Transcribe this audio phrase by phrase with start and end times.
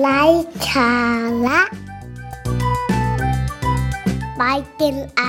[0.00, 0.22] ไร้
[0.68, 0.92] สา
[1.46, 1.60] ระ
[4.36, 4.42] ไป
[4.80, 5.22] กินไอ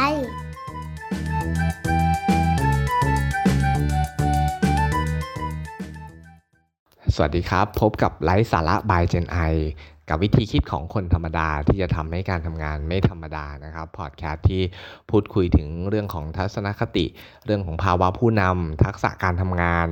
[7.15, 9.37] สวัสดีครับ พบกับไลฟ์สาระบายเจนไอ
[10.09, 14.61] กับวิธีคิดของคนธรรมดาที่จะทำให้การทำงานไม่ธรรมดานะครับพอดแคสต์ที่
[15.09, 17.05] พูดคุยถึงเรื่องของทัศนคติ
[17.45, 19.87] เรื่องของภาวะผู้นำทักษะการทำงาน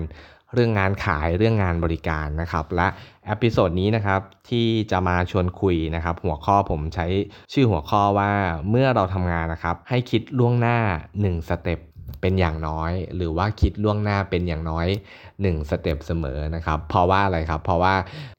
[0.53, 2.87] เรื่องงานขายเรื่องงานบริการนะครับและ
[3.25, 7.07] episode นี้นะครับที่จะมาชวนคุยนะครับหัวข้อผมใช้
[7.53, 8.31] ชื่อหัวข้อว่า
[8.69, 10.77] เมื่อเราทำงานนะครับให้คิดล่วงหน้า
[11.13, 11.79] 1 step
[12.23, 14.87] เป็นอย่างน้อย หรือว่าคิดล่วงหน้าเป็นอย่างน้อย
[15.29, 17.93] 1 step เสมอนะครับ เพราะว่าอะไรครับ เพราะว่า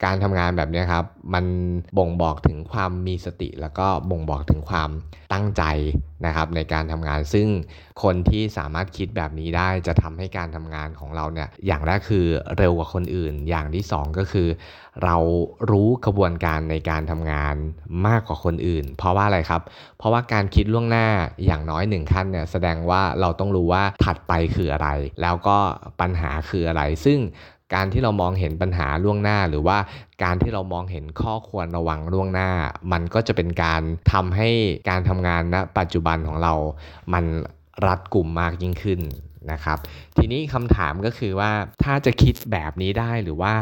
[0.05, 1.45] การทำงานแบบนี้ครับมัน
[1.97, 4.89] บ่งบอกถึงความมีสติ แล้วก็บ่งบอกถึงความ
[5.33, 5.63] ตั้งใจ
[6.25, 7.47] นะครับในการทำงานซึ่ง
[8.03, 12.25] คนที่สามารถคิดแบบนี้ได้จะทำให้การทำงานของเราเนี่ยอย่างแรกคือ
[12.57, 14.47] เร็วกว่าคนอื่น อย่างที่ 2 ก็คือ
[15.03, 15.17] เรา
[15.71, 17.55] รู้กระบวนการในการทำงาน
[18.07, 19.61] มากกว่าคนอื่น เพราะว่าอะไรครับ
[19.97, 21.07] เพราะว่าการคิดล่วงหน้า
[21.45, 24.89] อย่างน้อยหนึ่งขั้นเนี่ยแสดงว่าเราต้องรู้ว่าถัดไปคืออะไร
[25.21, 25.57] แล้วก็
[26.01, 27.19] ปัญหาคืออะไร ซึ่ง
[27.73, 29.77] การที่เรามองเห็นปัญหาล่วงหน้า หรือว่า
[30.23, 32.49] การที่เรามองเห็นข้อควรระวังล่วงหน้า
[32.91, 33.81] มันก็จะเป็นการ
[34.13, 34.49] ทำให้
[34.89, 36.53] การทำงานณปัจจุบันของเรา
[37.13, 37.25] มัน
[37.85, 39.01] รัดกลุ่มมากยิ่งขึ้น
[39.51, 39.77] นะครับ
[40.17, 41.51] ทีนี้คำถามก็คือว่า
[41.83, 43.53] ถ้าจะคิดแบบนี้ได้หรือว่า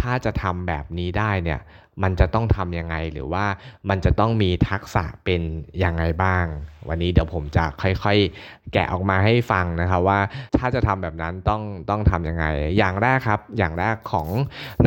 [0.00, 1.60] ถ้าจะทำแบบนี้ได้เนี่ย
[2.04, 3.44] มันจะต้องทำยังไงหรือว่า
[3.88, 5.40] มันจะต้องมีทักษะเป็น
[5.84, 6.44] ยังไงบ้าง
[6.88, 10.20] วันนี้เดี๋ยวผมจะค่อยๆ แกะออกมาให้ฟังนะครับว่า
[10.58, 12.44] ถ้าจะทำแบบนั้นต้องต้องทำยังไง
[12.78, 14.28] อย่างแรกครับ อย่างแรกของ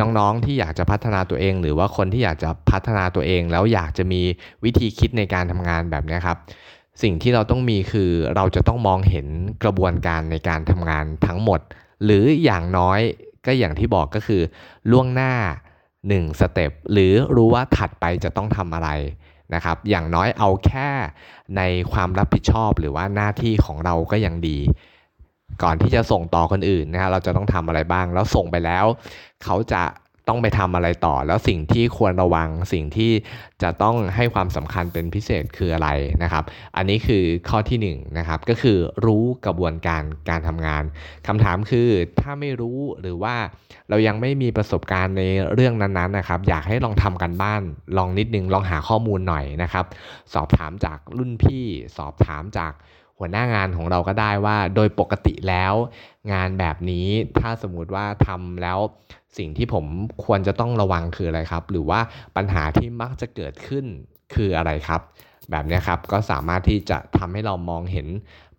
[0.00, 4.22] น้องๆที่อยากจะพัฒนาตัวเอง หรือว่าคนที่อยากจะพัฒนาตัวเอง แล้วอยากจะมี
[4.64, 6.38] วิธีคิดในการทำงานแบบนี้ครับ
[7.02, 9.26] สิ่งที่เราต้องมีคือเราจะต้องมองเห็น
[9.62, 11.60] กระบวนการในการทำงานทั้งหมด
[12.04, 13.00] หรืออย่างน้อย
[13.46, 14.42] ก็อย่างที่บอกก็คือ
[14.90, 15.32] ล่วงหน้า
[15.86, 18.88] 1สเต็ปหรือรู้ว่าถัดไปจะต้องทำอะไร
[19.54, 20.88] นะครับ อย่างน้อยเอาแค่
[21.56, 24.58] ในความรับผิดชอบหรือว่าหน้าที่ของเราก็ยังดี
[25.62, 28.84] ก่อนที่จะส่งต่อคนอื่นนะฮะเราจะต้องทำอะไรบ้าง แล้วส่งไปแล้ว
[29.44, 29.82] เขาจะ
[30.28, 33.12] ต้องไปทำอะไรต่อ แล้วสิ่งที่ควรระวังสิ่งที่
[33.62, 35.88] จะต้องให้ความสำคัญเป็นพิเศษคืออะไร
[36.22, 36.44] นะครับ
[36.76, 37.88] อันนี้คือข้อที่1น
[38.18, 40.82] นะครับก็คือรู้กระบวนการการทำงาน
[41.26, 41.88] คำถามคือ
[42.20, 43.34] ถ้าไม่รู้หรือว่า
[43.88, 45.22] เรายังไม่มีประสบการณ์ใน
[45.54, 47.62] เรื่องนั้นๆนะครับ อยากให้ลองทำกันบ้าน
[47.98, 49.84] ลองนิดนึงลองหาข้อมูลหน่อยนะครับ
[50.34, 51.64] สอบถามจากรุ่นพี่
[51.96, 52.72] สอบถามจาก
[53.22, 55.74] หัวหน้างานของเราก็ได้ว่า โดยปกติแล้ว
[56.32, 57.06] งานแบบนี้
[57.40, 58.78] ถ้าสมมุติว่าทำแล้ว
[59.38, 59.84] สิ่งที่ผม
[60.24, 62.00] ควรจะต้องระวังคืออะไรครับ หรือว่า
[62.36, 63.84] ปัญหาที่มักจะเกิดขึ้น
[64.34, 65.00] คืออะไรครับ
[65.50, 68.06] แบบนี้ครับก็สามารถที่จะทำให้เรามองเห็น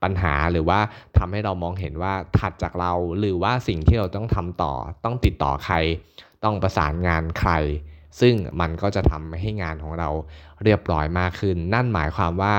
[0.03, 0.79] ปัญหาหรือว่า
[1.17, 4.73] ทำให้เรามองเห็นว่าถัดจากเราหรือว่าสิ่งที่เราต้องทำต่อ
[5.05, 5.75] ต้องติดต่อใคร
[6.43, 7.51] ต้องประสานงานใคร
[8.21, 10.09] ซึ่งมันก็จะทำให้งานของเรา
[10.63, 12.55] เรียบร้อยมากขึ้น นั่นหมายความว่า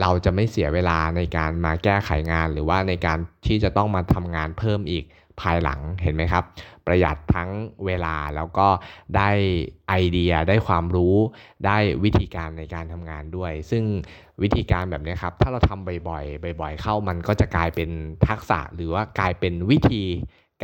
[0.00, 5.04] เราจะไม่เสียเวลาในการมาแก้ไขงาน หรือว่าในการที่จะต้องมาทำงานเพิ่มอีก
[5.40, 6.44] ภายหลังเห็นไหมครับ
[6.86, 7.50] ประหยัดทั้ง
[7.86, 8.68] เวลาแล้วก็
[9.16, 9.30] ได้
[9.88, 11.16] ไอเดียได้ความรู้
[11.66, 13.84] ได้วิธีการในการทำงานด้วย ซึ่ง
[14.42, 17.90] วิธีการแบบนี้ครับ ถ้าเราทำบ่อยๆบ่อย ๆ เข้ามันก็จะกลายเป็น
[18.28, 20.04] ทักษะหรือว่ากลายเป็นวิธี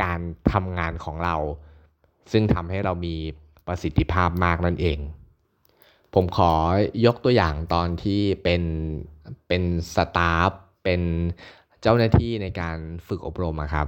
[0.01, 0.19] การ
[0.53, 1.35] ทำงานของเรา
[2.31, 3.15] ซึ่งทำให้เรามี
[3.67, 4.99] ประสิทธิภาพมากนั่นเอง
[6.13, 6.51] ผมขอ
[7.05, 8.61] ยกตัวอย่างตอนที่เป็น
[9.47, 9.63] เป็น
[9.95, 10.51] สตาฟ
[10.83, 11.01] เป็น
[11.81, 12.77] เจ้าหน้าที่ในการ
[13.07, 13.87] ฝึกอบรมครับ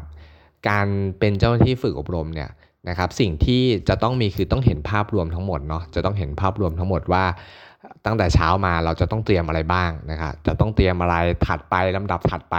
[0.70, 0.88] การ
[1.20, 2.50] เป็นเจ้าหน้าที่ฝึกอบรมเนี่ย
[2.90, 7.26] นะครับสิ่งที่จะต้องมีคือต้องเห็นภาพรวมทั้งหมดเนาะจะต้องเห็นภาพรวมทั้งหมดว่า
[8.06, 11.16] ตั้งแต่เช้ามาเราจะต้องเตรียมอะไรบ้างนะครับจะต้องเตรียมอะไร
[11.48, 12.56] ถัดไปลำดับถัดไป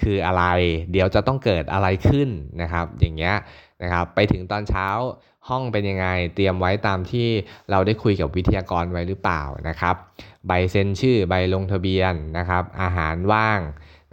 [0.00, 0.44] คืออะไร
[0.92, 2.28] เดี๋ยวจะต้องเกิดอะไรขึ้น
[2.62, 3.34] นะครับ อย่างเงี้ย
[3.82, 4.88] นะครับไปถึงตอนเช้า
[5.48, 7.28] ห้องเป็นยังไง เตรียมไว้ตามที่
[7.70, 9.96] เราได้คุยกับวิทยากรไว้หรือเปล่านะครับ
[10.46, 13.60] ใบเซ็นชื่อใบลงทะเบียนนะครับอาหารว่าง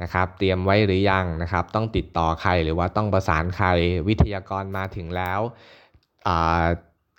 [0.02, 3.68] นะครับเตรียมไว้หรือยังนะครับต้องติดต่อใครหรือว่าต้องประสานใคร
[4.08, 5.40] วิทยากรมาถึงแล้ว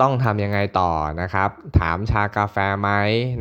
[0.00, 2.90] ต้องทำยังไงต่อนะครับ ถามชากาแฟไหม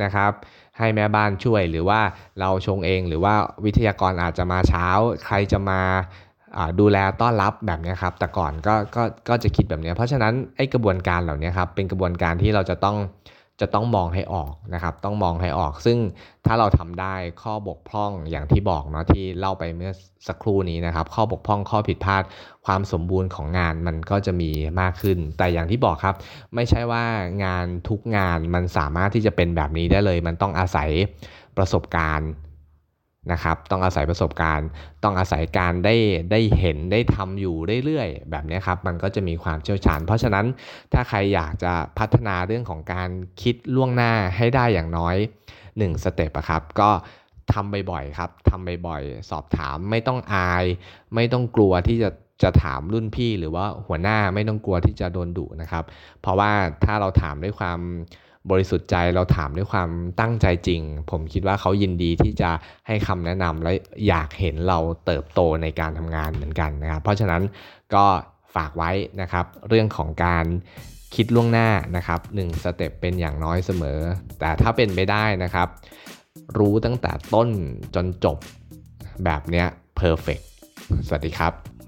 [0.04, 0.31] นะครับ
[0.78, 2.02] ให้แม่บ้านช่วยหรือว่า
[2.40, 3.36] เราชงเองหรือว่า
[3.66, 4.88] วิทยากรอาจจะมาเช้า
[5.25, 5.81] ใครจะมา
[6.80, 12.98] ดูแลต้อนรับแบบนี้ครับแต่ก่อนก็ก็ก็จะคิดแบบนี้ เพราะฉะนั้นไอ้กระบวนการเหล่านี้ครับเป็นกระบวนการที่เราจะต้อง
[13.62, 15.98] จะต้องมองให้ออกนะครับ ต้องมองให้ออก ซึ่ง
[16.45, 19.92] ถ้าเราทำได้ข้อบกพร่องอย่างที่บอกเนาะที่เล่าไปเมื่อ
[20.27, 22.24] สักครู่นี้นะครับ ข้อบกพร่องข้อผิดพลาด
[22.65, 24.51] ความสมบูรณ์ของงานมันก็จะมี
[24.81, 26.15] มากขึ้น แต่อย่างที่บอกครับ
[26.56, 27.03] ไม่ใช่ว่า
[27.44, 30.89] งานทุกงานมันสามารถที่จะเป็นแบบนี้ได้เลย มันต้องอาศัย
[31.57, 32.30] ประสบการณ์
[33.32, 34.68] นะครับ ต้องอาศัยประสบการณ์
[35.04, 35.96] ต้องอาศัยการได้
[36.32, 40.46] ได้เห็นได้ทำอยู่เรื่อยๆ แบบนี้ครับ มันก็จะมีความเชี่ยวชาญ เพราะฉะนั้น
[40.94, 43.10] ถ้าใครอยากจะพัฒนาเรื่องของการ
[43.42, 45.16] คิดล่วงหน้าให้ได้อย่างน้อย
[45.60, 46.90] 1สเต็ปครับ ก็
[47.54, 50.66] ทำบ่อยๆครับทำบ่อยๆ สอบถามไม่ต้องอาย
[51.16, 52.10] ไม่ต้องกลัวที่จะ
[52.44, 55.84] จะถามรุ่นพี่หรือว่าหัวหน้าไม่ต้องกลัวที่จะโดนดุนะครับ
[56.22, 56.52] เพราะว่า
[56.86, 57.80] ถ้าเราถามด้วยความ
[58.50, 59.90] บริสุทธิ์ใจเราถามด้วยความ
[60.20, 62.50] ตั้งใจจริง ผมคิดว่าเขายินดีที่จะ
[62.88, 63.72] ให้คำแนะนำและ
[64.08, 67.42] อยากเห็นเราเติบโตในการทำงานเหมือนกันนะครับเพราะฉะนั้น
[67.96, 68.06] ก็
[68.56, 68.92] ฝากไว้
[69.22, 70.46] นะครับ เรื่องของการ
[71.16, 74.00] คิดล่วงหน้านะครับ1 step เป็นอย่างน้อยเสมอ
[74.40, 75.68] แต่ถ้าเป็นไปได้นะครับ
[76.58, 77.50] รู้ตั้งแต่ต้น
[77.96, 78.38] จนจบ
[79.26, 79.68] แบบเนี้ย
[79.98, 80.40] perfect
[81.08, 81.81] สวัสดีครับ